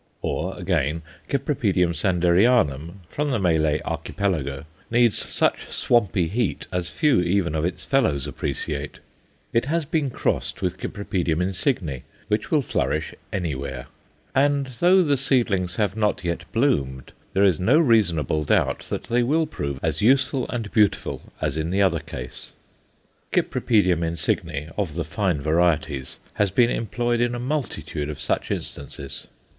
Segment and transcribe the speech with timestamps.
[0.23, 7.53] Or again, Cypripedium Sanderianum, from the Malay Archipelago, needs such swampy heat as few even
[7.53, 8.97] of its fellows appreciate;
[9.53, 11.39] it has been crossed with Cyp.
[11.39, 13.85] insigne, which will flourish anywhere,
[14.33, 19.21] and though the seedlings have not yet bloomed, there is no reasonable doubt that they
[19.21, 22.53] will prove as useful and beautiful as in the other case.
[23.31, 29.27] Cypripedium insigne, of the fine varieties, has been employed in a multitude of such instances.